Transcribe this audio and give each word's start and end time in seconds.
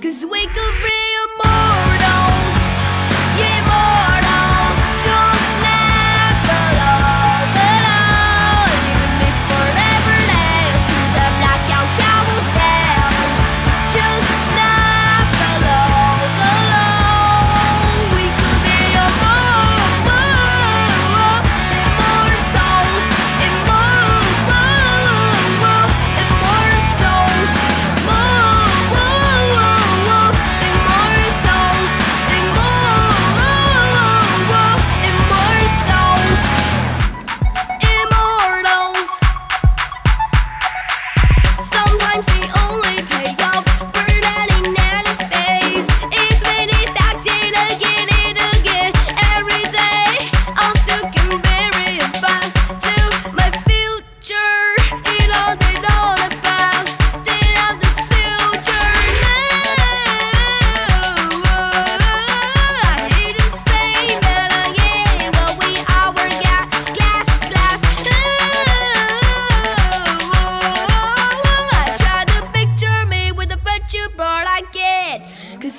Cause 0.00 0.26
we 0.26 0.46
could 0.46 0.76
be 0.82 1.16
more. 1.44 2.01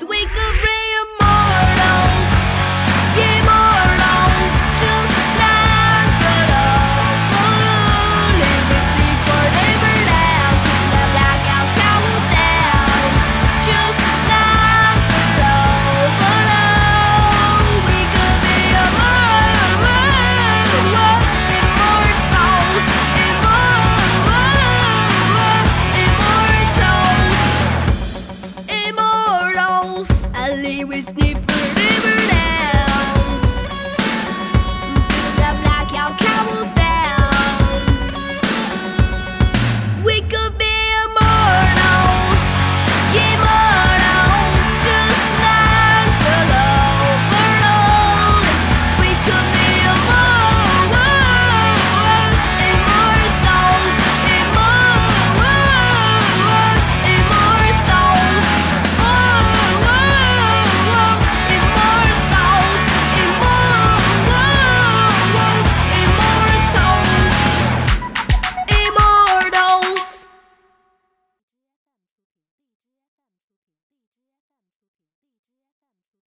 wake 0.01 0.27
up. 0.35 0.72